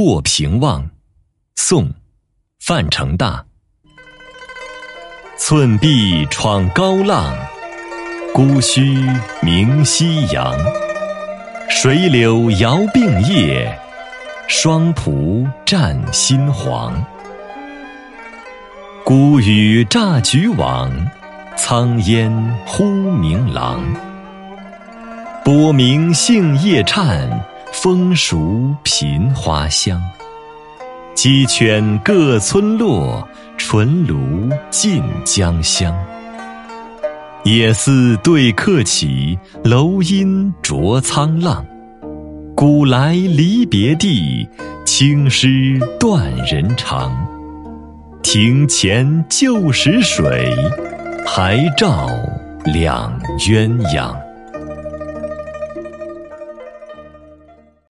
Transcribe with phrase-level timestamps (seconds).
[0.00, 0.88] 过平望，
[1.56, 1.88] 宋·
[2.60, 3.44] 范成大。
[5.36, 7.36] 寸壁闯高浪，
[8.32, 8.96] 孤须
[9.42, 10.56] 鸣夕阳。
[11.68, 13.76] 水柳摇并叶，
[14.46, 17.04] 双蒲占新黄。
[19.04, 20.92] 孤雨乍举网，
[21.56, 22.30] 苍烟
[22.64, 23.82] 忽明廊。
[25.44, 27.28] 波鸣杏叶颤。
[27.72, 30.00] 风熟频花香，
[31.14, 35.94] 鸡犬各村落，纯炉尽江乡。
[37.44, 41.64] 野寺对客起，楼阴着沧浪。
[42.56, 44.48] 古来离别地，
[44.84, 47.16] 青诗断人肠。
[48.22, 50.54] 庭前旧时水，
[51.24, 52.08] 还照
[52.64, 54.27] 两鸳鸯。